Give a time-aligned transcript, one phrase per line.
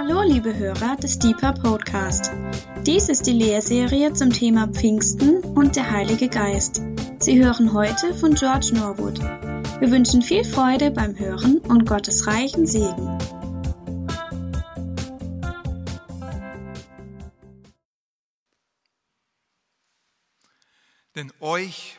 [0.00, 2.30] Hallo, liebe Hörer des Deeper Podcast.
[2.86, 6.80] Dies ist die Lehrserie zum Thema Pfingsten und der Heilige Geist.
[7.18, 9.18] Sie hören heute von George Norwood.
[9.18, 13.18] Wir wünschen viel Freude beim Hören und Gottes reichen Segen.
[21.16, 21.96] Denn euch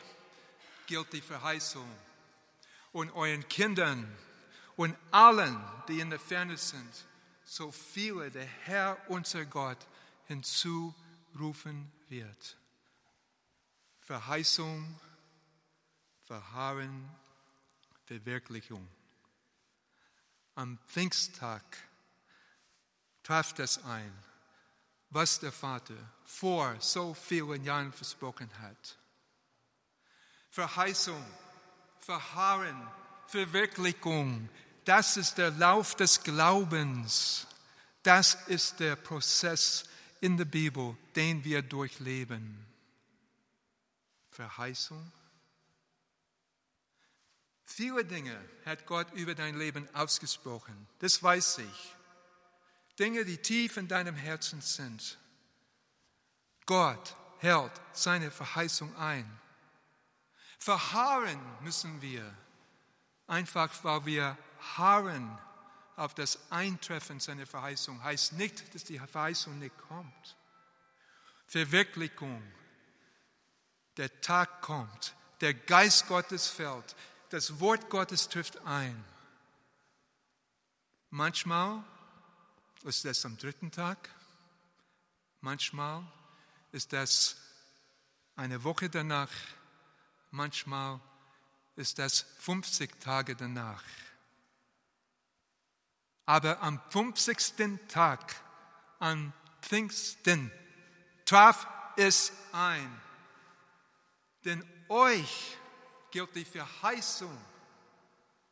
[0.86, 1.84] gilt die Verheißung
[2.92, 4.08] und euren Kindern
[4.76, 7.09] und allen, die in der Ferne sind,
[7.50, 9.84] so viele der Herr unser Gott
[10.28, 12.56] hinzurufen wird.
[13.98, 15.00] Verheißung,
[16.26, 17.10] Verharren,
[18.04, 18.86] Verwirklichung.
[20.54, 21.64] Am Pfingsttag
[23.24, 24.12] traf das ein,
[25.08, 28.96] was der Vater vor so vielen Jahren versprochen hat.
[30.50, 31.24] Verheißung,
[31.98, 32.88] Verharren,
[33.26, 34.48] Verwirklichung,
[34.84, 37.46] das ist der Lauf des Glaubens.
[38.02, 39.84] Das ist der Prozess
[40.20, 42.66] in der Bibel, den wir durchleben.
[44.30, 45.12] Verheißung.
[47.64, 50.88] Viele Dinge hat Gott über dein Leben ausgesprochen.
[50.98, 51.96] Das weiß ich.
[52.98, 55.18] Dinge, die tief in deinem Herzen sind.
[56.66, 59.24] Gott hält seine Verheißung ein.
[60.58, 62.34] Verharren müssen wir,
[63.26, 64.38] einfach weil wir
[64.76, 65.38] harren
[65.96, 68.02] auf das Eintreffen seiner Verheißung.
[68.02, 70.36] Heißt nicht, dass die Verheißung nicht kommt.
[71.46, 72.42] Verwirklichung.
[73.96, 76.96] Der Tag kommt, der Geist Gottes fällt,
[77.30, 79.04] das Wort Gottes trifft ein.
[81.10, 81.82] Manchmal
[82.84, 84.08] ist das am dritten Tag,
[85.40, 86.04] manchmal
[86.72, 87.36] ist das
[88.36, 89.30] eine Woche danach,
[90.30, 91.00] manchmal
[91.76, 93.82] ist das 50 Tage danach.
[96.26, 97.88] Aber am 50.
[97.88, 98.36] Tag,
[98.98, 99.32] an
[99.62, 100.50] Pfingsten,
[101.24, 103.00] traf es ein.
[104.44, 105.56] Denn euch
[106.10, 107.36] gilt die Verheißung,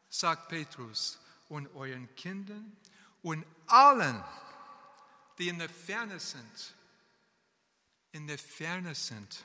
[0.09, 2.77] sagt Petrus, und euren Kindern
[3.23, 4.23] und allen,
[5.39, 6.75] die in der Ferne sind.
[8.13, 9.45] In der Ferne sind.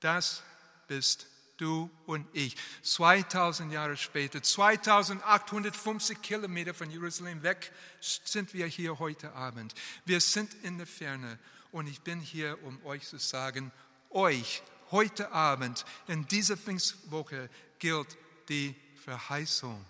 [0.00, 0.42] Das
[0.86, 1.26] bist
[1.56, 2.56] du und ich.
[2.82, 9.74] 2000 Jahre später, 2850 Kilometer von Jerusalem weg, sind wir hier heute Abend.
[10.04, 11.38] Wir sind in der Ferne
[11.72, 13.72] und ich bin hier, um euch zu sagen,
[14.10, 18.16] euch heute Abend in dieser Pfingstwoche gilt
[18.48, 19.84] die Verheißung.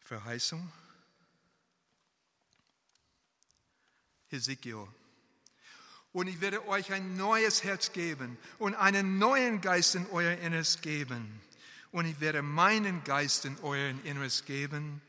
[0.00, 0.72] Verheißung?
[4.30, 4.86] Ezekiel
[6.16, 10.80] und ich werde euch ein neues Herz geben und einen neuen Geist in euer Inneres
[10.80, 11.42] geben.
[11.92, 15.02] Und ich werde meinen Geist in euer Inneres geben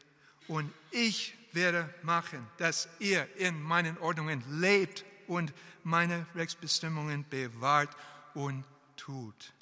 [0.49, 5.53] und ich werde machen, dass ihr in meinen Ordnungen lebt und
[5.85, 7.95] meine Rechtsbestimmungen bewahrt
[8.33, 8.65] und
[8.97, 9.53] tut.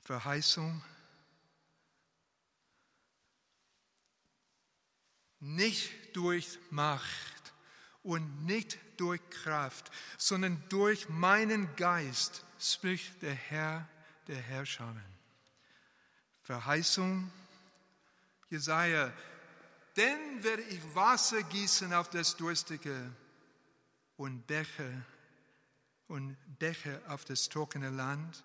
[0.00, 0.82] Verheißung.
[5.38, 7.37] Nicht durch Macht
[8.02, 13.88] und nicht durch Kraft, sondern durch meinen Geist, spricht der Herr
[14.26, 14.94] der Herrscher.
[16.42, 17.30] Verheißung,
[18.50, 19.12] Jesaja,
[19.96, 23.10] denn werde ich Wasser gießen auf das Durstige
[24.16, 25.04] und Bäche
[26.06, 28.44] und Bäche auf das trockene Land.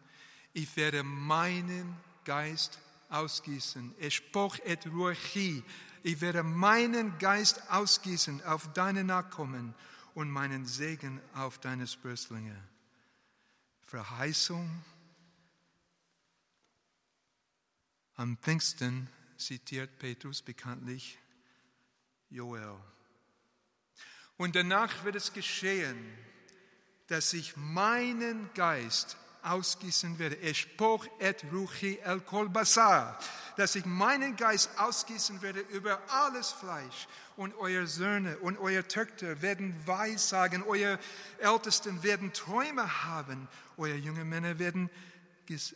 [0.53, 3.95] Ich werde meinen Geist ausgießen.
[3.99, 5.63] Espoch et ruachi,
[6.03, 9.73] ich werde meinen Geist ausgießen auf deine Nachkommen
[10.13, 12.61] und meinen Segen auf deine Sprösslinge.
[13.81, 14.83] Verheißung.
[18.15, 21.17] Am Pfingsten zitiert Petrus bekanntlich
[22.29, 22.75] Joel.
[24.37, 25.97] Und danach wird es geschehen,
[27.07, 30.39] dass ich meinen Geist ausgießen werde.
[30.41, 32.49] Espoch et ruchi el kol.
[33.57, 37.07] Dass ich meinen Geist ausgießen werde über alles Fleisch.
[37.35, 40.63] Und eure Söhne und eure Töchter werden Weissagen.
[40.63, 40.99] Eure
[41.39, 43.47] Ältesten werden Träume haben.
[43.77, 44.89] Eure jungen Männer werden,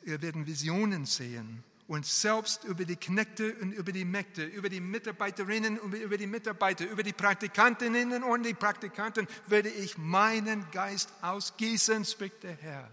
[0.04, 1.64] werden Visionen sehen.
[1.88, 6.28] Und selbst über die Knechte und über die Mägde, über die Mitarbeiterinnen und über die
[6.28, 12.92] Mitarbeiter, über die Praktikantinnen und die Praktikanten werde ich meinen Geist ausgießen, spricht der Herr.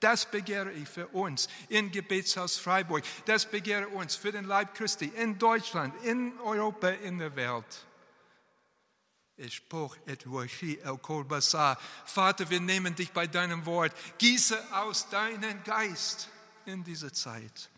[0.00, 3.04] Das begehre ich für uns in Gebetshaus Freiburg.
[3.26, 7.86] Das begehre uns für den Leib Christi in Deutschland, in Europa, in der Welt.
[12.04, 13.92] Vater, wir nehmen dich bei deinem Wort.
[14.18, 16.28] Gieße aus deinen Geist
[16.66, 17.70] in diese Zeit.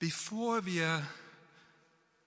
[0.00, 1.06] Bevor wir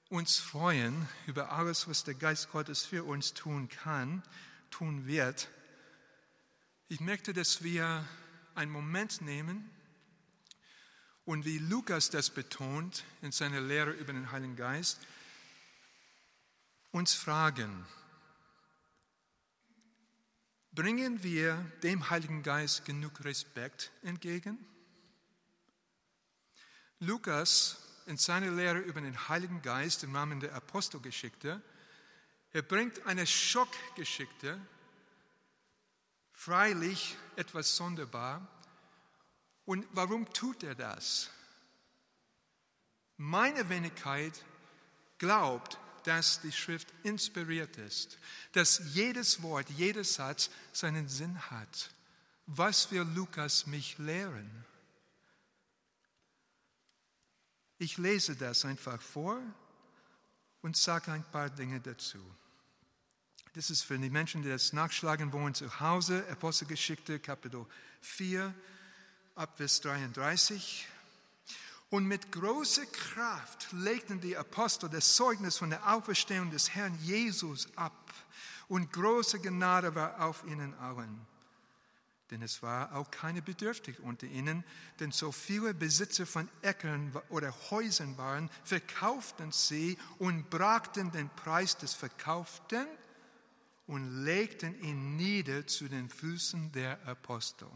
[0.08, 4.24] uns freuen über alles, was der Geist Gottes für uns tun kann,
[4.76, 5.48] tun wird,
[6.90, 8.06] ich möchte, dass wir
[8.56, 9.70] einen Moment nehmen
[11.24, 15.00] und wie Lukas das betont in seiner Lehre über den Heiligen Geist,
[16.92, 17.86] uns fragen,
[20.74, 24.58] bringen wir dem Heiligen Geist genug Respekt entgegen?
[27.00, 27.78] Lukas
[28.08, 31.62] in seiner Lehre über den Heiligen Geist im Rahmen der Apostelgeschichte,
[32.56, 34.58] er bringt eine Schockgeschichte,
[36.32, 38.48] freilich etwas sonderbar.
[39.66, 41.30] Und warum tut er das?
[43.18, 44.42] Meine Wenigkeit
[45.18, 48.18] glaubt, dass die Schrift inspiriert ist,
[48.54, 51.90] dass jedes Wort, jeder Satz seinen Sinn hat.
[52.46, 54.64] Was will Lukas mich lehren?
[57.80, 59.42] Ich lese das einfach vor
[60.62, 62.24] und sage ein paar Dinge dazu.
[63.56, 67.66] Das ist für die Menschen, die das nachschlagen wollen, zu Hause, Apostelgeschichte, Kapitel
[68.02, 68.54] 4,
[69.36, 70.86] Abvers 33.
[71.90, 77.70] Und mit großer Kraft legten die Apostel das Zeugnis von der Auferstehung des Herrn Jesus
[77.78, 78.14] ab.
[78.68, 81.26] Und große Gnade war auf ihnen allen.
[82.32, 84.66] Denn es war auch keine Bedürftige unter ihnen,
[85.00, 91.78] denn so viele Besitzer von Äckern oder Häusern waren, verkauften sie und brachten den Preis
[91.78, 92.86] des Verkauften
[93.88, 97.68] und legten ihn nieder zu den Füßen der Apostel.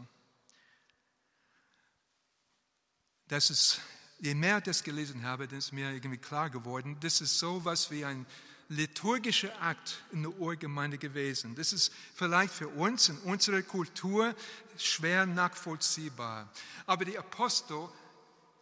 [3.28, 3.80] Das ist,
[4.18, 7.90] je mehr ich das gelesen habe, ist mir irgendwie klar geworden, das ist so was
[7.90, 8.26] wie ein
[8.70, 11.54] liturgischer Akt in der Urgemeinde gewesen.
[11.56, 14.34] Das ist vielleicht für uns in unserer Kultur
[14.76, 16.48] schwer nachvollziehbar.
[16.86, 17.88] Aber die Apostel,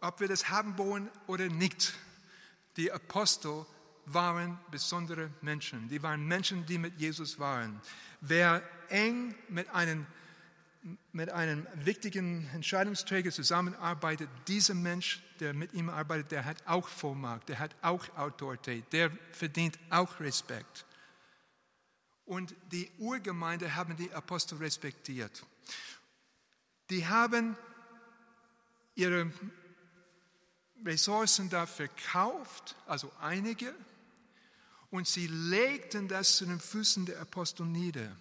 [0.01, 1.93] ob wir das haben wollen oder nicht,
[2.75, 3.65] die Apostel
[4.13, 5.87] waren besondere Menschen.
[5.89, 7.81] Die waren Menschen, die mit Jesus waren.
[8.21, 10.05] Wer eng mit einem
[11.11, 17.49] mit einem wichtigen Entscheidungsträger zusammenarbeitet, dieser Mensch, der mit ihm arbeitet, der hat auch Vollmacht,
[17.49, 20.85] der hat auch Autorität, der verdient auch Respekt.
[22.25, 25.43] Und die Urgemeinde haben die Apostel respektiert.
[26.89, 27.57] Die haben
[28.95, 29.31] ihre
[30.85, 33.73] Ressourcen da verkauft, also einige,
[34.91, 38.15] und sie legten das zu den Füßen der Apostel nieder.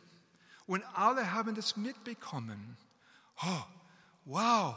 [0.67, 2.76] Und alle haben das mitbekommen.
[3.43, 3.65] Oh,
[4.26, 4.76] wow,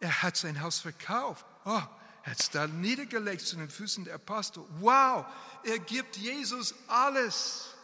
[0.00, 1.46] er hat sein Haus verkauft.
[1.64, 1.82] Oh,
[2.22, 4.62] er hat es da niedergelegt zu den Füßen der Apostel.
[4.80, 5.24] Wow,
[5.64, 7.74] er gibt Jesus alles.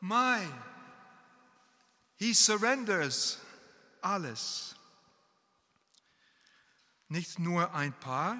[0.00, 0.38] My,
[2.16, 3.38] he surrenders
[4.00, 4.76] alles.
[7.08, 8.36] Nicht nur ein paar,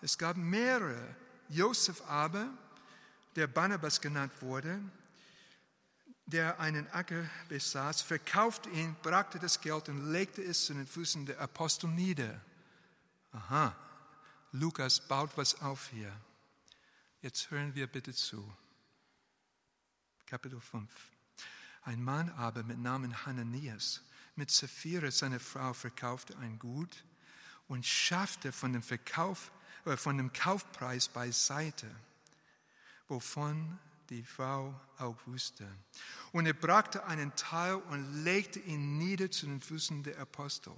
[0.00, 1.16] es gab mehrere.
[1.48, 2.48] Josef aber,
[3.36, 4.80] der Barnabas genannt wurde,
[6.26, 11.26] der einen Acker besaß, verkaufte ihn, brachte das Geld und legte es zu den Füßen
[11.26, 12.40] der Apostel nieder.
[13.32, 13.76] Aha,
[14.52, 16.12] Lukas baut was auf hier.
[17.20, 18.52] Jetzt hören wir bitte zu.
[20.26, 20.90] Kapitel 5.
[21.82, 24.02] Ein Mann aber mit Namen Hananias,
[24.36, 27.04] mit Sapphira, seine Frau, verkaufte ein Gut
[27.68, 29.50] und schaffte von dem, Verkauf,
[29.84, 31.90] äh, von dem Kaufpreis beiseite,
[33.12, 33.78] wovon
[34.08, 35.68] die Frau auch wusste.
[36.32, 40.72] Und er brachte einen Teil und legte ihn nieder zu den Füßen der Apostel.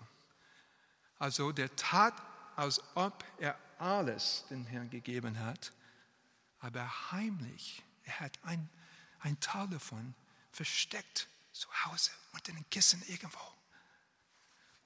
[1.19, 2.15] Also der tat,
[2.57, 5.73] als ob er alles dem Herrn gegeben hat,
[6.59, 7.83] aber heimlich.
[8.05, 8.69] Er hat ein,
[9.21, 10.15] ein Teil davon
[10.51, 13.39] versteckt zu Hause unter den Kissen irgendwo.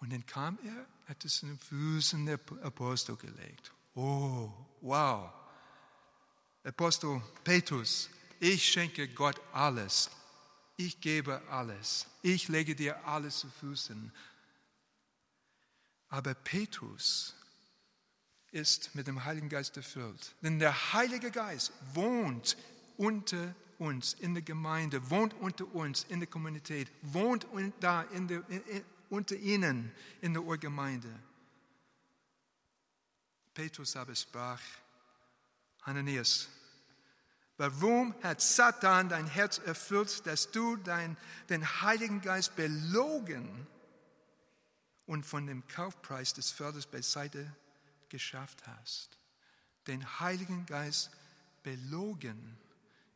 [0.00, 3.72] Und dann kam er, hat es zu den Füßen der Apostel gelegt.
[3.94, 4.52] Oh,
[4.82, 5.32] wow.
[6.68, 8.10] Apostel Petrus
[8.40, 10.10] ich schenke Gott alles.
[10.76, 12.06] Ich gebe alles.
[12.22, 14.12] Ich lege dir alles zu Füßen.
[16.08, 17.34] Aber Petrus
[18.52, 20.34] ist mit dem Heiligen Geist erfüllt.
[20.40, 22.56] Denn der Heilige Geist wohnt
[22.96, 27.46] unter uns in der Gemeinde, wohnt unter uns in der Kommunität, wohnt
[27.80, 28.62] da in der, in,
[29.10, 31.12] unter ihnen in der Urgemeinde.
[33.52, 34.60] Petrus aber sprach,
[35.82, 36.48] Hananias,
[37.58, 41.16] Warum hat Satan dein Herz erfüllt, dass du dein,
[41.48, 43.66] den Heiligen Geist belogen
[45.06, 47.52] und von dem Kaufpreis des Feldes beiseite
[48.10, 49.18] geschafft hast?
[49.88, 51.10] Den Heiligen Geist
[51.64, 52.56] belogen.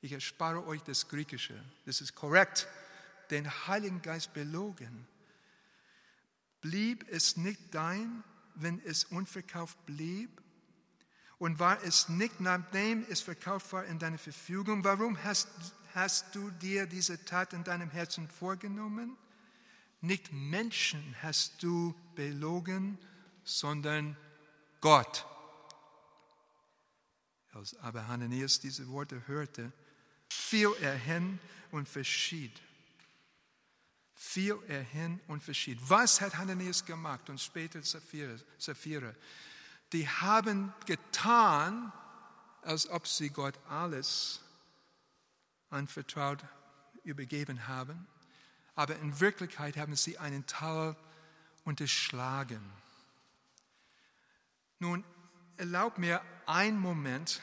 [0.01, 1.63] Ich erspare euch das Griechische.
[1.87, 2.67] Das ist korrekt.
[3.31, 5.07] Den Heiligen Geist belogen.
[6.61, 8.25] Blieb es nicht dein,
[8.57, 10.42] wenn es unverkauft blieb?
[11.43, 14.85] Und war es nicht, nachdem es verkauft war, in deiner Verfügung?
[14.85, 15.49] Warum hast,
[15.93, 19.17] hast du dir diese Tat in deinem Herzen vorgenommen?
[20.01, 22.97] Nicht Menschen hast du belogen,
[23.43, 24.17] sondern
[24.81, 25.27] Gott.
[27.51, 29.73] Als aber Hananias diese Worte hörte,
[30.29, 31.41] fiel er hin
[31.73, 32.53] und verschied.
[34.15, 35.81] Fiel er hin und verschied.
[35.89, 39.13] Was hat Hananias gemacht und später Sapphira?
[39.93, 41.93] Die haben getan,
[42.63, 44.41] als ob sie Gott alles
[45.71, 46.45] anvertraut
[47.05, 48.07] übergeben haben,
[48.75, 50.97] aber in Wirklichkeit haben sie einen Teil
[51.65, 52.63] unterschlagen.
[54.79, 55.05] Nun,
[55.57, 57.41] erlaub mir einen Moment,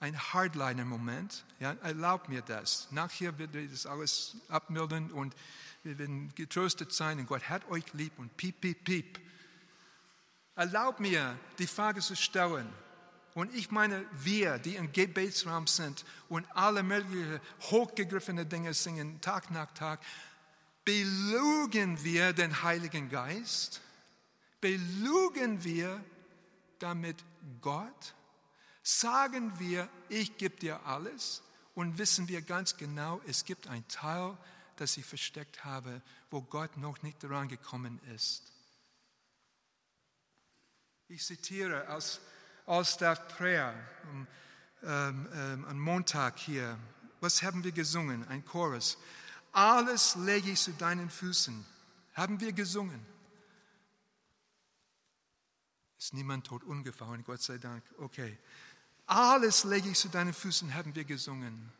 [0.00, 2.88] ein Hardliner-Moment, ja, erlaub mir das.
[2.90, 5.34] Nachher wird das alles abmildern und
[5.82, 9.20] wir werden getröstet sein und Gott hat euch lieb und piep, piep, piep.
[10.54, 12.70] Erlaub mir, die Frage zu stellen.
[13.34, 19.50] Und ich meine, wir, die im Gebetsraum sind und alle möglichen hochgegriffene Dinge singen, Tag
[19.50, 20.00] nach Tag,
[20.84, 23.80] belugen wir den Heiligen Geist?
[24.60, 26.04] Belugen wir
[26.80, 27.24] damit
[27.60, 28.14] Gott?
[28.82, 31.42] Sagen wir, ich gebe dir alles
[31.74, 34.36] und wissen wir ganz genau, es gibt ein Teil,
[34.76, 38.52] das ich versteckt habe, wo Gott noch nicht daran gekommen ist.
[41.12, 42.20] Ich zitiere aus
[42.66, 43.74] All-Staff Prayer
[44.84, 46.78] ähm, ähm, am Montag hier.
[47.18, 48.24] Was haben wir gesungen?
[48.28, 48.96] Ein Chorus.
[49.50, 51.66] Alles lege ich zu deinen Füßen.
[52.14, 53.04] Haben wir gesungen?
[55.98, 57.82] Ist niemand tot umgefallen, Gott sei Dank.
[57.98, 58.38] Okay.
[59.06, 61.72] Alles lege ich zu deinen Füßen, haben wir gesungen.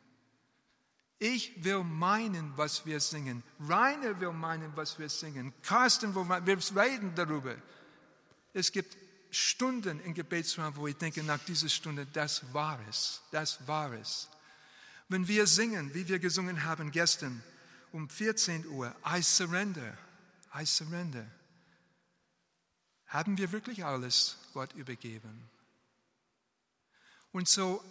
[1.21, 3.45] Ich will meinen, was wir singen.
[3.61, 5.55] Rainer will meinen, was wir singen.
[5.63, 7.55] Carsten will meinen, wir reden darüber.
[8.53, 8.97] Es gibt
[9.31, 14.29] Stunden im Gebetsraum, wo ich denke, nach dieser Stunde, das war es, das war es.
[15.09, 17.43] Wenn wir singen, wie wir gesungen haben gestern
[17.93, 19.97] um 14 Uhr, I surrender,
[20.55, 21.27] I surrender,
[23.07, 25.49] haben wir wirklich alles Gott übergeben?
[27.33, 27.83] Und so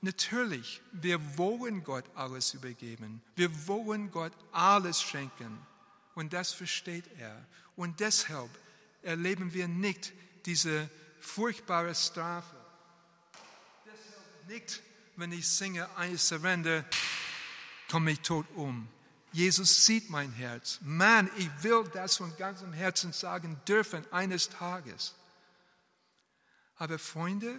[0.00, 3.22] natürlich, wir wollen Gott alles übergeben.
[3.34, 5.58] Wir wollen Gott alles schenken.
[6.14, 7.44] Und das versteht er.
[7.74, 8.50] Und deshalb
[9.02, 10.12] erleben wir nicht
[10.46, 10.88] diese
[11.20, 12.56] furchtbare Strafe.
[13.84, 14.82] Deshalb nicht,
[15.16, 16.84] wenn ich singe, I surrender,
[17.90, 18.88] komme ich tot um.
[19.32, 20.78] Jesus sieht mein Herz.
[20.82, 25.14] Mann, ich will das von ganzem Herzen sagen dürfen eines Tages.
[26.76, 27.58] Aber Freunde,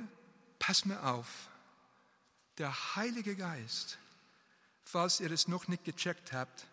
[0.58, 1.28] pass mir auf,
[2.58, 3.98] der Heilige Geist,
[4.86, 6.66] falls ihr es noch nicht gecheckt habt,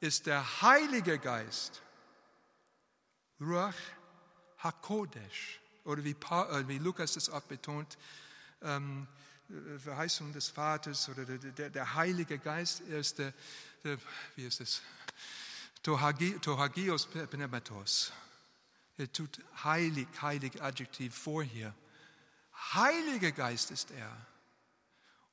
[0.00, 1.82] ist der Heilige Geist,
[3.40, 3.74] Ruach
[4.58, 7.96] HaKodesh, oder wie, äh, wie Lukas es auch betont,
[8.62, 9.06] ähm,
[9.78, 13.32] Verheißung des Vaters oder der, der, der Heilige Geist ist der,
[13.82, 13.98] der,
[14.36, 14.82] wie ist es,
[15.82, 18.12] Tohagios Pneumatos.
[18.98, 21.74] Er tut heilig, heilig Adjektiv vorher.
[22.74, 24.14] Heiliger Geist ist er.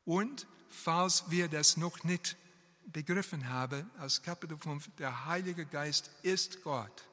[0.06, 2.38] Und falls wir das noch nicht
[2.86, 7.04] begriffen haben, als Kapitel 5, der Heilige Geist ist Gott.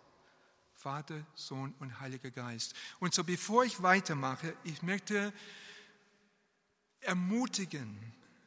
[0.83, 2.75] Vater, Sohn und Heiliger Geist.
[2.99, 5.33] Und so bevor ich weitermache, ich möchte
[7.01, 7.97] ermutigen,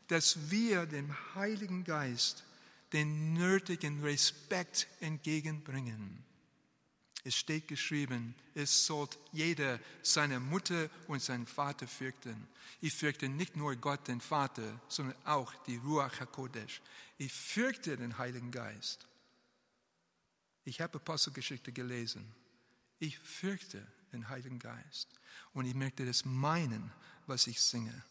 [0.07, 2.43] dass wir dem Heiligen Geist
[2.91, 6.23] den nötigen Respekt entgegenbringen.
[7.23, 12.47] Es steht geschrieben, es sollte jeder seine Mutter und seinen Vater fürchten.
[12.81, 16.81] Ich fürchte nicht nur Gott, den Vater, sondern auch die Ruach HaKodesh.
[17.17, 19.07] Ich fürchte den Heiligen Geist.
[20.65, 22.29] Ich habe Apostelgeschichte gelesen.
[22.99, 25.07] Ich fürchte den Heiligen Geist.
[25.53, 26.91] Und ich möchte das meinen,
[27.27, 28.03] was ich singe.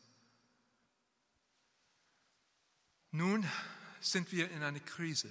[3.11, 3.46] Nun
[4.00, 5.30] sind wir in einer Krise.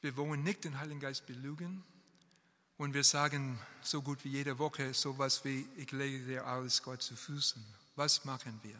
[0.00, 1.84] Wir wollen nicht den Heiligen Geist belügen,
[2.76, 7.02] und wir sagen so gut wie jede Woche sowas wie, ich lege dir alles Gott
[7.02, 7.64] zu Füßen.
[7.94, 8.76] Was machen wir?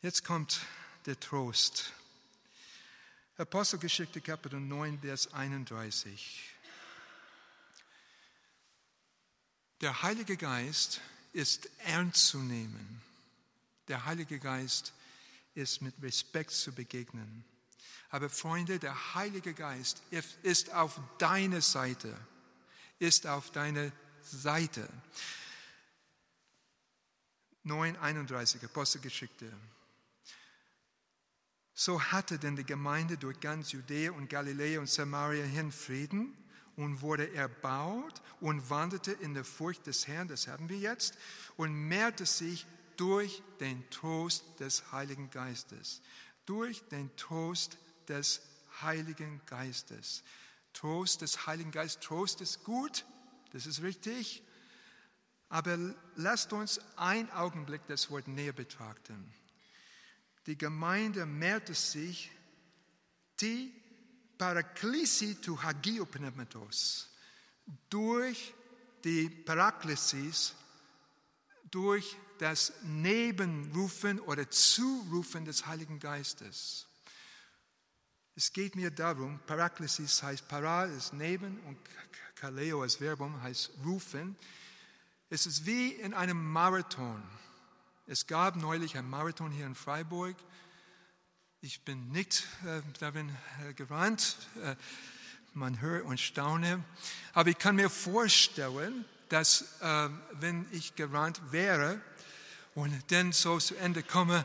[0.00, 0.62] Jetzt kommt
[1.04, 1.92] der Trost.
[3.42, 6.54] Apostelgeschichte Kapitel 9, Vers 31.
[9.80, 11.00] Der Heilige Geist
[11.32, 13.02] ist ernst zu nehmen.
[13.88, 14.92] Der Heilige Geist
[15.56, 17.44] ist mit Respekt zu begegnen.
[18.10, 20.04] Aber Freunde, der Heilige Geist
[20.44, 22.16] ist auf deiner Seite,
[23.00, 23.90] ist auf deiner
[24.22, 24.88] Seite.
[27.64, 29.52] 9.31 Apostelgeschichte.
[31.74, 36.36] So hatte denn die Gemeinde durch ganz Judäa und Galiläa und Samaria hin Frieden
[36.76, 41.16] und wurde erbaut und wanderte in der Furcht des Herrn, das haben wir jetzt,
[41.56, 46.02] und mehrte sich durch den Trost des Heiligen Geistes.
[46.44, 48.42] Durch den Trost des
[48.80, 50.22] Heiligen Geistes.
[50.72, 52.00] Trost des Heiligen Geistes.
[52.00, 53.04] Trost ist gut,
[53.52, 54.42] das ist richtig.
[55.48, 55.76] Aber
[56.16, 59.34] lasst uns einen Augenblick das Wort näher betrachten.
[60.46, 62.30] Die Gemeinde mehrte sich
[63.40, 63.72] die
[64.38, 67.08] Paraklisi tu Hagiopneumatos
[67.88, 68.52] durch
[69.04, 70.54] die Paraklesis,
[71.70, 76.86] durch das Nebenrufen oder Zurufen des Heiligen Geistes.
[78.34, 81.78] Es geht mir darum, Paraklesis heißt para, ist neben und
[82.34, 84.36] kaleo als Verbum heißt rufen.
[85.28, 87.22] Es ist wie in einem Marathon.
[88.12, 90.36] Es gab neulich einen Marathon hier in Freiburg.
[91.62, 93.34] Ich bin nicht äh, darin
[93.66, 94.36] äh, gewandt.
[94.62, 94.76] Äh,
[95.54, 96.84] man hört und staune.
[97.32, 102.02] Aber ich kann mir vorstellen, dass äh, wenn ich gerannt wäre
[102.74, 104.44] und dann so zu Ende komme,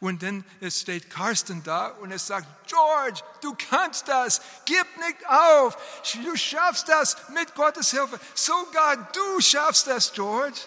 [0.00, 5.78] und dann steht Carsten da und er sagt, George, du kannst das, gib nicht auf,
[6.22, 10.58] du schaffst das mit Gottes Hilfe, sogar du schaffst das, George.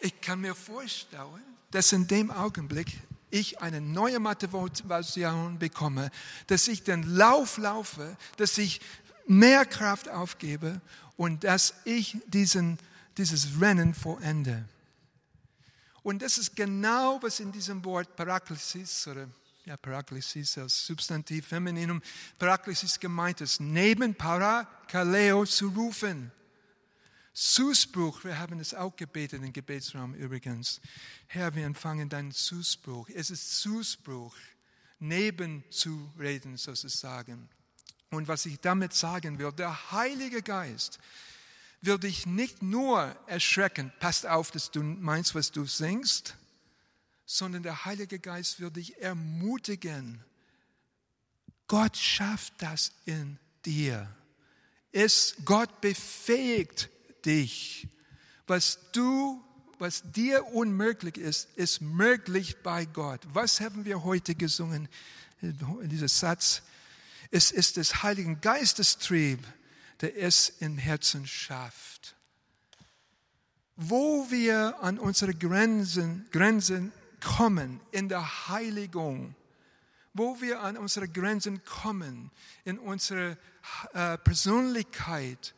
[0.00, 2.98] Ich kann mir vorstellen, dass in dem Augenblick
[3.30, 6.10] ich eine neue Motivation bekomme,
[6.48, 8.80] dass ich den Lauf laufe, dass ich
[9.26, 10.80] mehr Kraft aufgebe
[11.16, 12.78] und dass ich diesen,
[13.16, 14.64] dieses Rennen vollende.
[16.02, 19.28] Und das ist genau, was in diesem Wort Paraklesis oder
[19.66, 22.02] ja, Paraklesis als Substantiv Femininum,
[22.38, 26.32] Paraklesis gemeint ist, neben Parakaleo zu rufen.
[27.32, 30.80] Zuspruch, wir haben es auch gebetet im Gebetsraum übrigens.
[31.26, 33.08] Herr, wir empfangen deinen Zuspruch.
[33.08, 34.34] Es ist Zuspruch,
[34.98, 37.48] neben zu reden sozusagen.
[38.10, 40.98] Und was ich damit sagen will, der Heilige Geist
[41.80, 46.36] will dich nicht nur erschrecken, passt auf, dass du meinst, was du singst,
[47.24, 50.22] sondern der Heilige Geist will dich ermutigen.
[51.68, 54.12] Gott schafft das in dir.
[54.90, 56.90] Es, Gott befähigt
[57.22, 57.88] dich.
[58.46, 59.42] Was du,
[59.78, 63.20] was dir unmöglich ist, ist möglich bei Gott.
[63.32, 64.88] Was haben wir heute gesungen?
[65.40, 66.62] Dieser Satz.
[67.30, 69.38] Es ist des Heiligen Geistes Trieb,
[70.00, 72.16] der es im Herzen schafft.
[73.76, 79.34] Wo wir an unsere Grenzen, Grenzen kommen in der Heiligung,
[80.12, 82.30] wo wir an unsere Grenzen kommen
[82.64, 83.36] in unserer
[83.92, 85.54] äh, Persönlichkeit,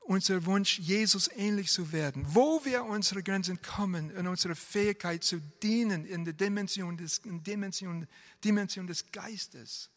[0.00, 5.40] unser Wunsch, Jesus ähnlich zu werden, wo wir unsere Grenzen kommen in unserer Fähigkeit zu
[5.62, 8.08] dienen in der Dimension des, Dimension,
[8.42, 9.90] Dimension des Geistes.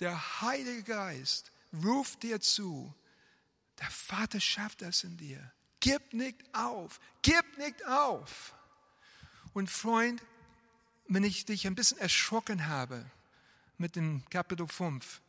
[0.00, 1.52] Der Heilige Geist
[1.84, 2.94] ruft dir zu,
[3.80, 5.52] der Vater schafft das in dir.
[5.80, 8.54] Gib nicht auf, gib nicht auf.
[9.52, 10.22] Und Freund,
[11.08, 13.04] wenn ich dich ein bisschen erschrocken habe
[13.78, 15.20] mit dem Kapitel 5,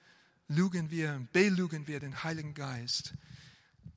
[0.48, 3.14] lügen wir, belügen wir den Heiligen Geist.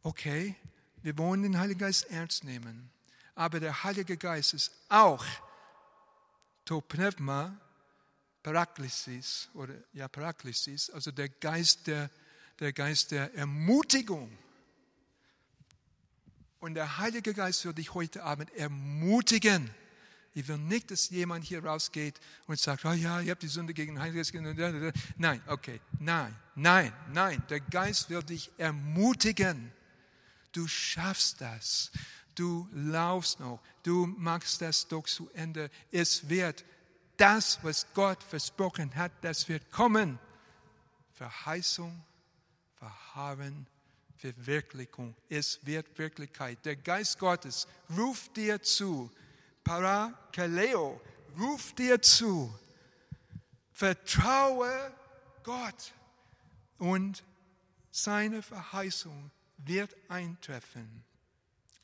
[0.02, 0.54] Okay,
[1.02, 2.90] wir wollen den Heiligen Geist ernst nehmen.
[3.34, 5.24] Aber der Heilige Geist ist auch
[6.64, 7.56] Topneuma
[8.42, 12.10] Paraklesis oder ja Paraklesis, also der Geist der
[12.60, 14.36] der Geist der Ermutigung.
[16.58, 19.70] Und der Heilige Geist wird dich heute Abend ermutigen.
[20.36, 23.72] Ich will nicht, dass jemand hier rausgeht und sagt, oh ja, ihr habt die Sünde
[23.72, 24.34] gegen Geist.
[25.16, 27.42] Nein, okay, nein, nein, nein.
[27.48, 29.72] Der Geist will dich ermutigen.
[30.52, 31.90] Du schaffst das.
[32.34, 33.62] Du laufst noch.
[33.82, 35.70] Du machst das doch zu Ende.
[35.90, 36.66] Es wird
[37.16, 40.18] das, was Gott versprochen hat, das wird kommen.
[41.14, 42.04] Verheißung
[42.74, 43.66] Verharren,
[44.16, 45.14] Verwirklichung.
[45.30, 46.64] Es wird Wirklichkeit.
[46.66, 49.10] Der Geist Gottes ruft dir zu.
[49.66, 51.00] Parakaleo
[51.38, 52.56] ruft dir zu.
[53.72, 54.92] Vertraue
[55.42, 55.92] Gott
[56.78, 57.24] und
[57.90, 61.04] seine Verheißung wird eintreffen.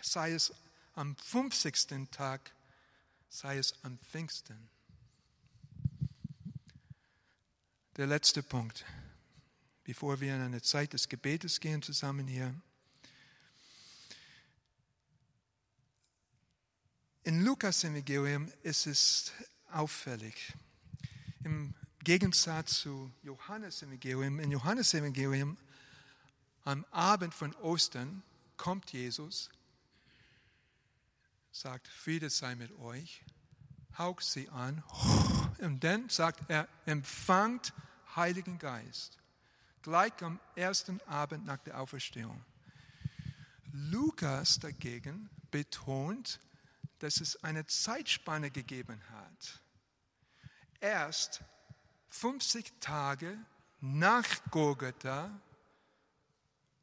[0.01, 0.55] Sei es
[0.95, 2.09] am 50.
[2.11, 2.53] Tag,
[3.29, 4.69] sei es am Pfingsten.
[7.97, 8.85] Der letzte Punkt
[9.85, 12.55] bevor wir in eine Zeit des Gebetes gehen zusammen hier.
[17.25, 19.33] In Lukas Evangelium ist es
[19.71, 20.55] auffällig.
[21.45, 25.57] Im Gegensatz zu Johannes Evangelium, in Johannes Evangelium
[26.65, 28.25] am Abend von Ostern
[28.57, 29.51] kommt Jesus,
[31.53, 33.23] sagt, Friede sei mit euch,
[33.97, 34.83] haucht sie an
[35.59, 37.73] und dann sagt er, empfangt
[38.17, 39.19] Heiligen Geist.
[39.83, 42.45] gleich am ersten Abend nach der Auferstehung.
[43.73, 46.41] Lukas dagegen betont,
[47.03, 49.61] dass es eine Zeitspanne gegeben hat.
[50.79, 51.43] Erst
[52.11, 53.37] 50 Tage
[53.81, 55.29] nach Golgatha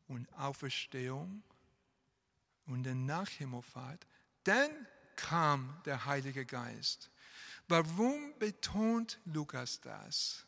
[0.10, 1.42] und Auferstehung
[2.66, 4.06] und der Nachhimmelfahrt,
[4.44, 4.70] dann
[5.16, 7.10] kam der Heilige Geist.
[7.70, 10.46] Warum betont Lukas das?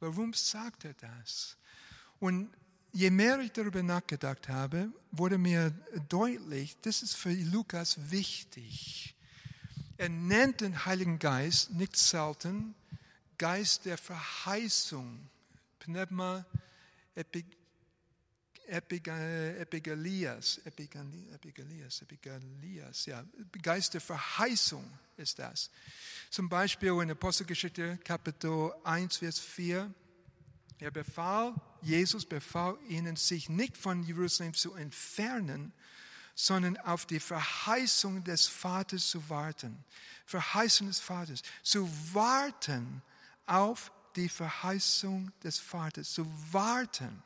[0.00, 1.58] Warum sagt er das?
[2.18, 2.50] Und
[2.92, 5.70] je mehr ich darüber nachgedacht habe, wurde mir
[6.08, 9.14] deutlich, das ist für Lukas wichtig.
[9.96, 12.74] Er nennt den Heiligen Geist nicht selten
[13.38, 15.28] Geist der Verheißung,
[15.80, 16.46] Pneuma
[18.66, 23.24] Epigalias, Epigalias, Epigalias, ja,
[23.60, 25.70] Geist der Verheißung ist das.
[26.30, 29.92] Zum Beispiel in Apostelgeschichte Kapitel 1, Vers 4,
[30.78, 35.72] er befahl, Jesus befahl ihnen, sich nicht von Jerusalem zu entfernen,
[36.34, 39.84] sondern auf die Verheißung des Vaters zu warten.
[40.26, 41.42] Verheißung des Vaters.
[41.62, 43.02] Zu warten
[43.46, 46.12] auf die Verheißung des Vaters.
[46.12, 47.22] Zu warten.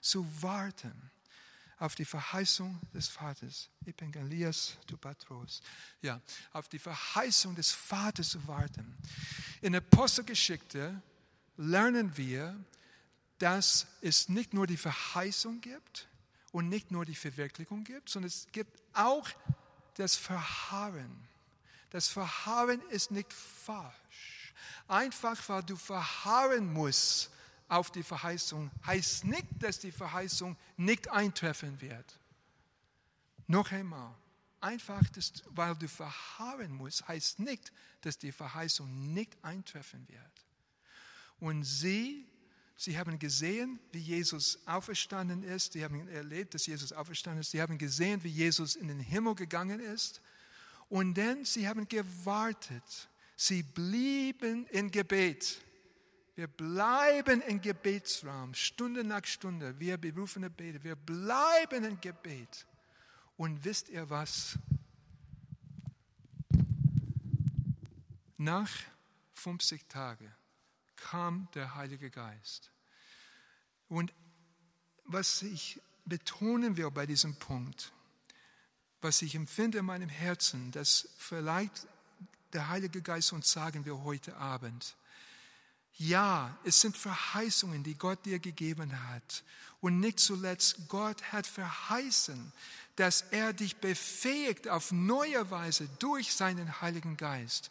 [0.00, 1.10] Zu warten
[1.80, 3.70] auf die Verheißung des Vaters.
[3.86, 5.62] Evangelias du Patros.
[6.02, 6.20] Ja,
[6.52, 8.96] auf die Verheißung des Vaters zu warten.
[9.62, 11.02] In Apostelgeschichte
[11.56, 12.54] lernen wir,
[13.40, 16.06] dass es nicht nur die Verheißung gibt
[16.52, 19.28] und nicht nur die Verwirklichung gibt, sondern es gibt auch
[19.94, 21.28] das Verharren.
[21.88, 24.52] Das Verharren ist nicht falsch.
[24.86, 27.30] Einfach weil du verharren musst
[27.68, 32.18] auf die Verheißung, heißt nicht, dass die Verheißung nicht eintreffen wird.
[33.46, 34.14] Noch einmal,
[34.60, 35.02] einfach,
[35.50, 37.72] weil du verharren musst, heißt nicht,
[38.02, 40.44] dass die Verheißung nicht eintreffen wird.
[41.38, 42.29] Und sie
[42.80, 45.74] Sie haben gesehen, wie Jesus auferstanden ist.
[45.74, 47.50] Sie haben erlebt, dass Jesus auferstanden ist.
[47.50, 50.22] Sie haben gesehen, wie Jesus in den Himmel gegangen ist.
[50.88, 53.10] Und dann, sie haben gewartet.
[53.36, 55.60] Sie blieben in Gebet.
[56.36, 59.78] Wir bleiben im Gebetsraum, Stunde nach Stunde.
[59.78, 60.82] Wir berufene Beter.
[60.82, 62.66] Wir bleiben im Gebet.
[63.36, 64.58] Und wisst ihr was?
[68.38, 68.70] Nach
[69.34, 70.32] 50 Tagen
[71.00, 72.70] kam der Heilige Geist.
[73.88, 74.12] Und
[75.04, 77.92] was ich betonen will bei diesem Punkt,
[79.00, 81.86] was ich empfinde in meinem Herzen, dass vielleicht
[82.52, 84.96] der Heilige Geist uns sagen will heute Abend.
[85.94, 89.44] Ja, es sind Verheißungen, die Gott dir gegeben hat.
[89.80, 92.52] Und nicht zuletzt, Gott hat verheißen,
[92.96, 97.70] dass er dich befähigt auf neue Weise durch seinen Heiligen Geist.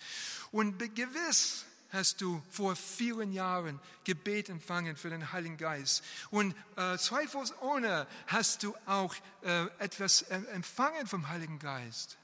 [0.52, 6.04] Und gewiss, hast du vor vielen Jahren Gebet empfangen für den Heiligen Geist.
[6.30, 12.18] Und äh, zweifelsohne hast du auch äh, etwas äh, empfangen vom Heiligen Geist.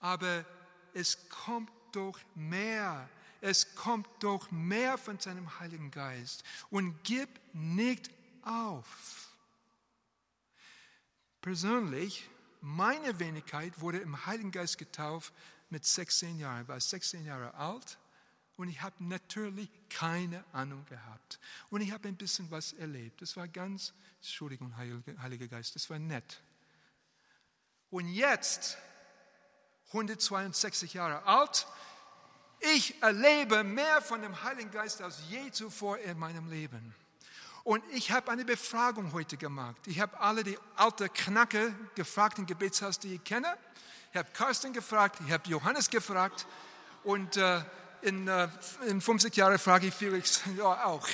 [0.00, 0.44] Aber
[0.94, 3.08] es kommt doch mehr.
[3.40, 6.42] Es kommt doch mehr von seinem Heiligen Geist.
[6.70, 8.10] Und gib nicht
[8.42, 9.28] auf.
[11.40, 12.28] Persönlich,
[12.60, 15.32] meine Wenigkeit wurde im Heiligen Geist getauft
[15.70, 16.62] mit 16 Jahren.
[16.62, 17.98] Ich war 16 Jahre alt
[18.58, 21.38] und ich habe natürlich keine Ahnung gehabt.
[21.70, 23.22] Und ich habe ein bisschen was erlebt.
[23.22, 26.42] Das war ganz, Entschuldigung, Heiliger Geist, das war nett.
[27.90, 28.76] Und jetzt,
[29.88, 31.68] 162 Jahre alt,
[32.58, 36.96] ich erlebe mehr von dem Heiligen Geist als je zuvor in meinem Leben.
[37.62, 39.86] Und ich habe eine Befragung heute gemacht.
[39.86, 43.56] Ich habe alle die alte Knacke gefragt im Gebetshaus, die ich kenne.
[44.10, 46.46] Ich habe Carsten gefragt, ich habe Johannes gefragt
[47.04, 47.62] und äh,
[48.02, 48.48] in, äh,
[48.86, 51.06] in 50 Jahren frage ich Felix ja, auch.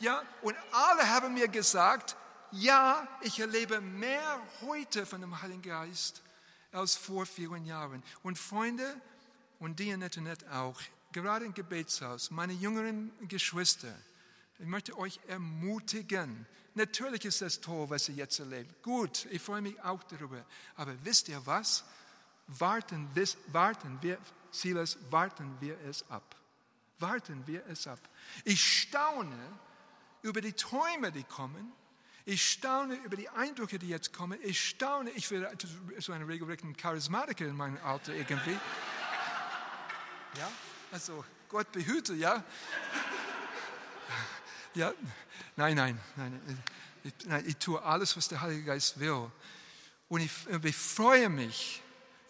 [0.00, 2.16] Ja, und alle haben mir gesagt,
[2.50, 6.22] ja, ich erlebe mehr heute von dem Heiligen Geist
[6.72, 8.02] als vor vielen Jahren.
[8.22, 9.00] Und Freunde
[9.58, 10.80] und die im Internet auch,
[11.12, 13.94] gerade im Gebetshaus, meine jüngeren Geschwister,
[14.58, 16.46] ich möchte euch ermutigen.
[16.74, 18.82] Natürlich ist das toll, was ihr jetzt erlebt.
[18.82, 20.44] Gut, ich freue mich auch darüber.
[20.76, 21.84] Aber wisst ihr was?
[22.46, 23.08] Warten,
[23.48, 24.18] warten wir,
[24.52, 26.36] Silas, warten wir es ab.
[26.98, 27.98] Warten wir es ab.
[28.44, 29.36] Ich staune
[30.22, 31.72] über die Träume, die kommen.
[32.24, 34.38] Ich staune über die Eindrücke, die jetzt kommen.
[34.42, 35.66] Ich staune, ich werde
[35.98, 38.56] so ein regelrechter Charismatiker in meinem Alter irgendwie.
[40.38, 40.50] Ja,
[40.92, 42.44] also Gott behüte, ja.
[44.74, 44.92] Ja,
[45.56, 46.62] nein, nein, nein.
[47.04, 49.30] Ich, nein, ich tue alles, was der Heilige Geist will.
[50.08, 50.30] Und ich,
[50.62, 51.81] ich freue mich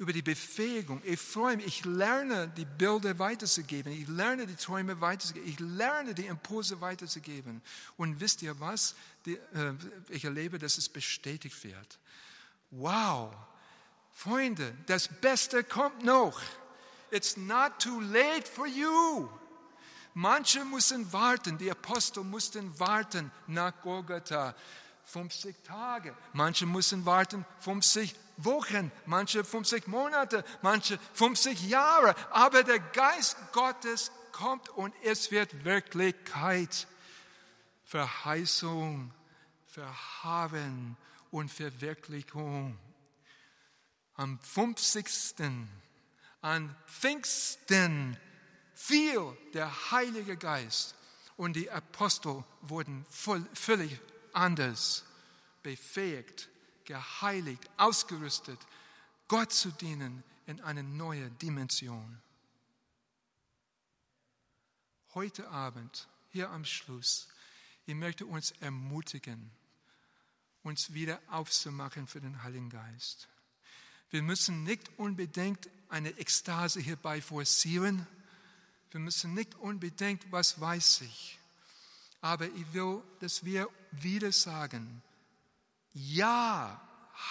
[0.02, 1.00] über die Befähigung.
[1.04, 3.92] Ich freue mich, ich lerne die Bilder weiterzugeben.
[3.92, 5.48] Ich lerne die Träume weiterzugeben.
[5.48, 7.62] Ich lerne die Impulse weiterzugeben.
[7.96, 8.96] Und wisst ihr was?
[9.26, 9.74] Die, äh,
[10.08, 12.00] ich erlebe, dass es bestätigt wird.
[12.72, 13.32] Wow!
[14.10, 16.42] Freunde, das Beste kommt noch.
[17.12, 19.28] It's not too late for you.
[20.14, 24.56] Manche müssen warten, die Apostel mussten warten nach Golgatha.
[25.04, 26.14] 50 Tage.
[26.32, 32.14] Manche müssen warten 50 Wochen, manche 50 Monate, manche 50 Jahre.
[32.30, 36.86] Aber der Geist Gottes kommt und es wird Wirklichkeit.
[37.84, 39.12] Verheißung,
[39.66, 40.96] Verhaben
[41.30, 42.78] und Verwirklichung.
[44.14, 45.34] Am 50.
[46.40, 48.16] an Pfingsten
[48.74, 50.94] fiel der Heilige Geist
[51.36, 53.04] und die Apostel wurden
[53.52, 54.00] völlig
[54.32, 55.04] anders
[55.62, 56.48] befähigt,
[56.84, 58.58] geheiligt, ausgerüstet,
[59.28, 62.20] Gott zu dienen in eine neue Dimension.
[65.14, 67.28] Heute Abend, hier am Schluss,
[67.86, 69.50] ich möchte uns ermutigen,
[70.62, 73.28] uns wieder aufzumachen für den Heiligen Geist.
[74.10, 78.06] Wir müssen nicht unbedingt eine Ekstase hierbei forcieren.
[78.90, 81.38] Wir müssen nicht unbedingt, was weiß ich.
[82.20, 85.02] Aber ich will, dass wir wieder sagen,
[85.94, 86.80] ja,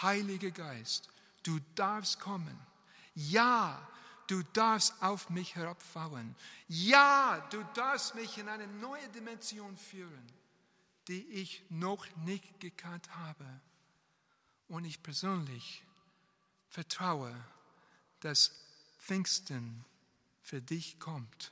[0.02, 1.10] Heiliger Geist,
[1.44, 2.58] du darfst kommen.
[3.14, 3.88] Ja,
[4.28, 6.36] du darfst auf mich herabfallen.
[6.68, 10.32] Ja, du darfst mich in eine neue Dimension führen,
[11.08, 13.46] die ich noch nicht gekannt habe.
[14.68, 15.84] Und ich persönlich
[16.70, 17.36] vertraue,
[18.22, 18.52] dass
[19.00, 19.84] Pfingsten
[20.42, 21.52] für dich kommt.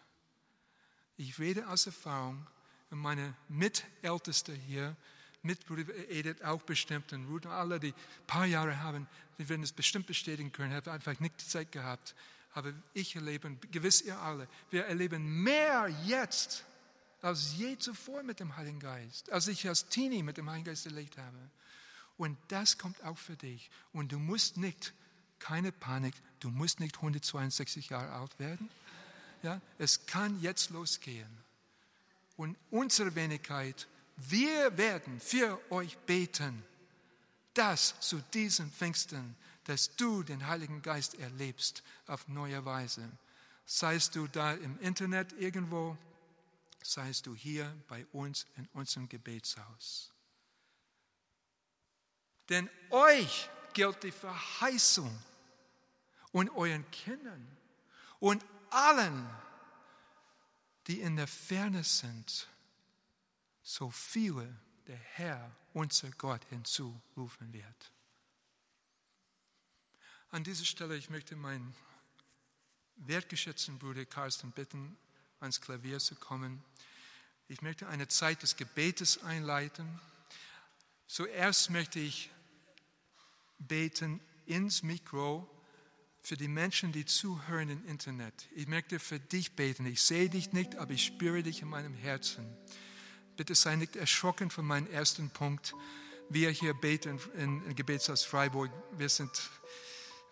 [1.18, 2.48] Ich rede aus Erfahrung,
[2.92, 4.96] und meine Mitälteste hier,
[5.42, 9.64] Mitbrüder Edith auch bestimmt und Ruth und alle, die ein paar Jahre haben, die werden
[9.64, 12.16] es bestimmt bestätigen können, haben einfach nicht die Zeit gehabt.
[12.54, 16.66] Aber ich erlebe, gewiss ihr alle, wir erleben mehr jetzt
[17.22, 20.86] als je zuvor mit dem Heiligen Geist, als ich als Teenie mit dem Heiligen Geist
[20.86, 21.38] erlebt habe.
[22.18, 23.70] Und das kommt auch für dich.
[23.94, 24.94] Und du musst nicht,
[25.38, 28.70] keine Panik, du musst nicht 162 Jahre alt werden.
[29.42, 31.30] Ja, es kann jetzt losgehen
[32.40, 33.86] und unsere Wenigkeit,
[34.28, 36.64] wir werden für euch beten,
[37.54, 43.10] dass zu diesen Pfingsten, dass du den Heiligen Geist erlebst auf neue Weise.
[43.66, 45.98] Seist du da im Internet irgendwo,
[46.84, 50.12] seist du hier bei uns in unserem Gebetshaus.
[52.50, 55.18] Denn euch gilt die Verheißung
[56.32, 57.48] und euren Kindern
[58.20, 59.30] und allen,
[60.88, 62.48] die in der Ferne sind,
[63.70, 67.92] so viele der Herr, unser Gott, hinzurufen wird.
[70.32, 71.76] An dieser Stelle, ich möchte meinen
[72.96, 74.98] wertgeschätzten Bruder Carsten bitten,
[75.40, 76.64] ans Klavier zu kommen.
[77.48, 80.00] Ich möchte eine Zeit des Gebetes einleiten.
[81.06, 82.32] Zuerst möchte ich
[83.60, 85.48] beten ins Mikro
[86.24, 88.48] für die Menschen, die zuhören im Internet.
[88.56, 89.86] Ich möchte für dich beten.
[89.86, 92.58] Ich sehe dich nicht, aber ich spüre dich in meinem Herzen.
[93.40, 95.74] Bitte sei nicht erschrocken von meinem ersten Punkt.
[96.28, 99.32] Wir hier beten im Gebetshaus Freiburg, wir sind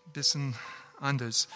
[0.06, 0.56] ein bisschen
[1.00, 1.48] anders.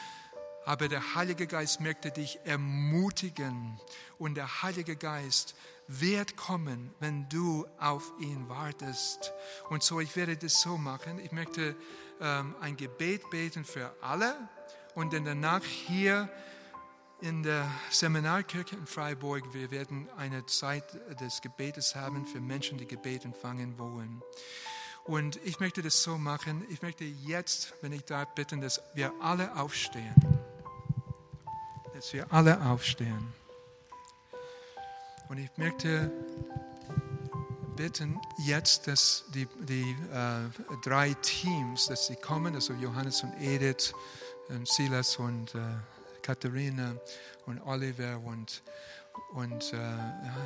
[0.63, 3.77] Aber der Heilige Geist möchte dich ermutigen
[4.17, 5.55] und der Heilige Geist
[5.89, 9.33] wird kommen, wenn du auf ihn wartest.
[9.67, 11.19] Und so, ich werde das so machen.
[11.19, 11.75] Ich möchte
[12.21, 14.37] ähm, ein Gebet beten für alle
[14.95, 16.29] und dann danach hier
[17.21, 20.83] in der Seminarkirche in Freiburg, wir werden eine Zeit
[21.19, 24.21] des Gebetes haben für Menschen, die Gebet empfangen wollen.
[25.03, 29.13] Und ich möchte das so machen, ich möchte jetzt, wenn ich darf, bitten, dass wir
[29.21, 30.15] alle aufstehen.
[31.93, 33.33] Dass wir alle aufstehen.
[35.29, 36.11] Und ich möchte
[37.75, 43.93] bitten jetzt, dass die, die äh, drei Teams, dass sie kommen, also Johannes und Edith,
[44.49, 45.59] und Silas und äh,
[46.21, 46.95] Katharina
[47.45, 48.63] und Oliver und
[49.33, 49.77] und äh,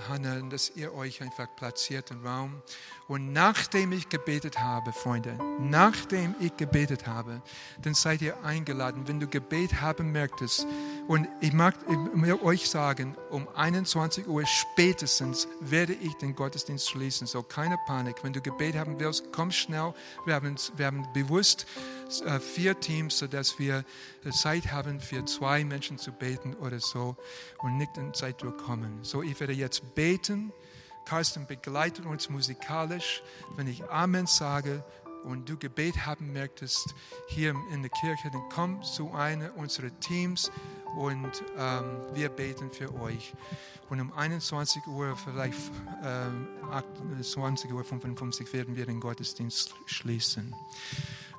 [0.10, 2.62] Hannah, dass ihr euch einfach platziert im Raum.
[3.08, 7.42] Und nachdem ich gebetet habe, Freunde, nachdem ich gebetet habe,
[7.82, 9.08] dann seid ihr eingeladen.
[9.08, 10.68] Wenn du Gebet haben möchtest,
[11.08, 11.76] und ich mag
[12.44, 17.28] euch sagen, um 21 Uhr spätestens werde ich den Gottesdienst schließen.
[17.28, 18.24] So keine Panik.
[18.24, 19.94] Wenn du Gebet haben willst, komm schnell.
[20.26, 21.68] Wir haben, wir haben bewusst
[22.26, 23.86] äh, vier Teams, sodass wir
[24.24, 27.16] äh, Zeit haben, für zwei Menschen zu beten oder so
[27.60, 29.00] und nicht in Zeitdruck kommen.
[29.04, 30.52] So, ich werde jetzt beten.
[31.06, 33.22] Carsten begleitet uns musikalisch.
[33.56, 34.84] Wenn ich Amen sage,
[35.26, 36.94] und du Gebet haben möchtest
[37.28, 40.52] hier in der Kirche, dann komm zu einer unserer Teams
[40.96, 41.84] und ähm,
[42.14, 43.34] wir beten für euch.
[43.90, 45.60] Und um 21 Uhr, vielleicht
[46.04, 50.56] äh, 20 Uhr 55 werden wir den Gottesdienst schließen.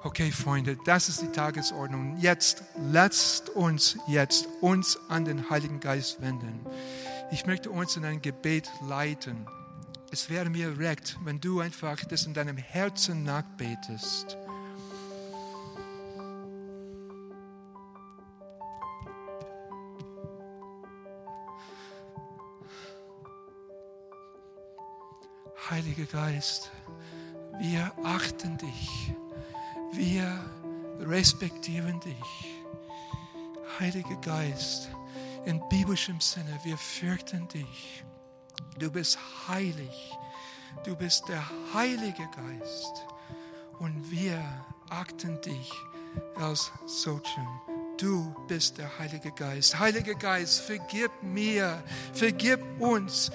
[0.05, 2.19] Okay, Freunde, das ist die Tagesordnung.
[2.21, 6.61] Jetzt lasst uns jetzt uns an den Heiligen Geist wenden.
[7.33, 9.49] Ich möchte uns in ein Gebet leiten.
[10.19, 14.39] Es wäre mir recht, wenn du einfach das in deinem Herzen nachbetest.
[25.69, 26.71] Heiliger Geist,
[27.59, 29.13] wir achten dich,
[29.93, 30.41] wir
[30.99, 32.63] respektieren dich.
[33.79, 34.89] Heiliger Geist,
[35.45, 38.03] in biblischem Sinne, wir fürchten dich.
[38.79, 40.13] Du bist heilig,
[40.85, 41.43] du bist der
[41.75, 43.07] Heilige Geist
[43.79, 44.43] und wir
[44.91, 45.73] achten dich
[46.37, 47.47] als solchen.
[47.97, 49.79] Du bist der Heilige Geist.
[49.79, 53.31] Heiliger Geist, vergib mir, vergib uns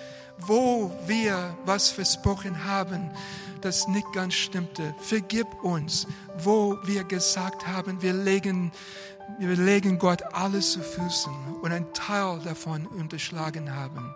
[0.47, 3.11] wo wir was versprochen haben,
[3.61, 4.95] das nicht ganz stimmte.
[4.99, 6.07] Vergib uns,
[6.37, 8.71] wo wir gesagt haben, wir legen,
[9.39, 14.15] wir legen Gott alles zu Füßen und ein Teil davon unterschlagen haben.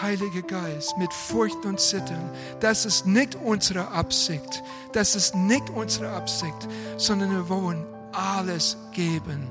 [0.00, 2.30] Heiliger Geist, mit Furcht und Zittern,
[2.60, 9.50] das ist nicht unsere Absicht, das ist nicht unsere Absicht, sondern wir wollen alles geben.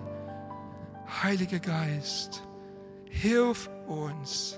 [1.22, 2.44] Heiliger Geist,
[3.10, 4.58] hilf uns.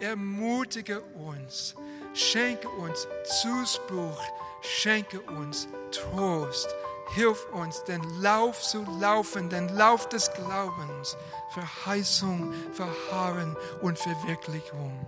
[0.00, 1.74] Ermutige uns,
[2.12, 3.06] schenke uns
[3.40, 4.20] Zuspruch,
[4.60, 6.68] schenke uns Trost.
[7.10, 11.16] Hilf uns, den Lauf zu laufen, den Lauf des Glaubens,
[11.50, 15.06] Verheißung, Verharren und Verwirklichung.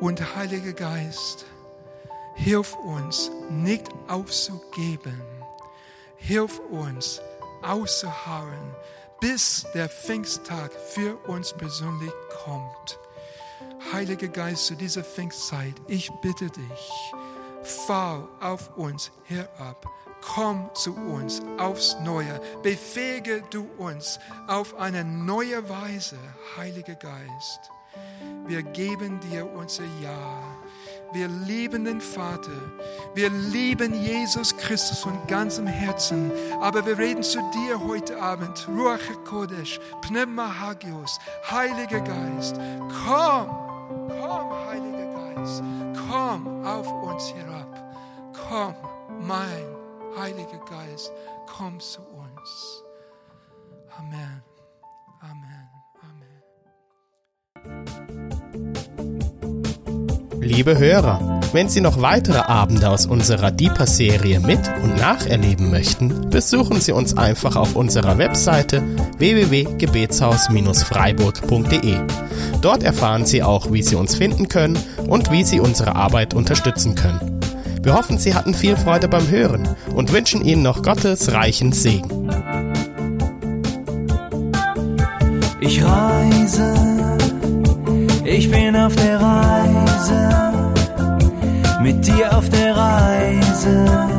[0.00, 1.46] Und Heiliger Geist,
[2.34, 5.22] hilf uns, nicht aufzugeben.
[6.16, 7.20] Hilf uns,
[7.62, 8.74] auszuharren,
[9.20, 12.12] bis der Pfingsttag für uns persönlich
[12.44, 12.98] kommt.
[13.92, 17.12] Heiliger Geist, zu dieser Pfingstzeit, ich bitte dich,
[17.62, 19.86] fall auf uns herab.
[20.22, 22.40] Komm zu uns aufs Neue.
[22.62, 26.16] Befähige du uns auf eine neue Weise,
[26.56, 27.70] Heiliger Geist.
[28.46, 30.42] Wir geben dir unser Ja.
[31.12, 32.52] Wir lieben den Vater.
[33.14, 36.32] Wir lieben Jesus Christus von ganzem Herzen.
[36.60, 38.66] Aber wir reden zu dir heute Abend.
[38.68, 41.18] Ruach HaKodesh, Pneuma Hagios,
[41.50, 42.56] Heiliger Geist.
[43.04, 43.62] Komm
[44.08, 45.62] Komm, Heiliger Geist,
[46.08, 47.68] komm auf uns herab.
[48.48, 48.74] Komm,
[49.20, 49.71] mein
[50.16, 51.12] Heiliger Geist,
[51.46, 52.84] komm zu uns.
[53.98, 54.42] Amen.
[55.20, 55.68] Amen.
[57.64, 57.88] Amen.
[60.40, 66.80] Liebe Hörer, wenn Sie noch weitere Abende aus unserer Deeper-Serie mit und nacherleben möchten, besuchen
[66.80, 68.82] Sie uns einfach auf unserer Webseite
[69.18, 71.96] www.gebetshaus-freiburg.de.
[72.60, 76.94] Dort erfahren Sie auch, wie Sie uns finden können und wie Sie unsere Arbeit unterstützen
[76.94, 77.31] können.
[77.82, 82.30] Wir hoffen, Sie hatten viel Freude beim Hören und wünschen Ihnen noch Gottes reichen Segen.
[85.60, 86.74] Ich reise,
[88.24, 90.52] ich bin auf der Reise
[91.82, 94.11] mit dir auf der Reise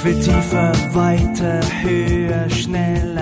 [0.00, 3.19] Ich will tiefer, weiter, höher, schneller.